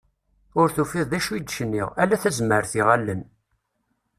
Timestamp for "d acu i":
1.11-1.39